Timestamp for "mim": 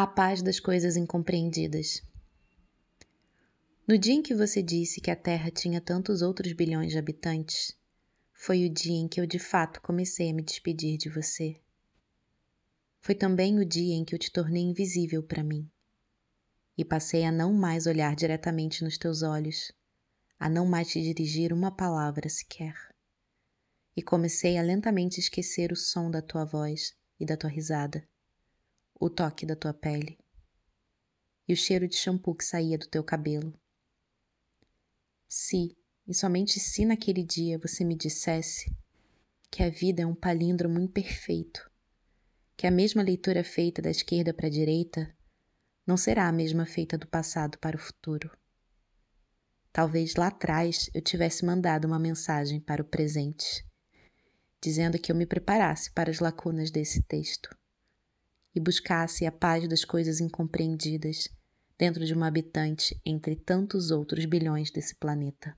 15.42-15.68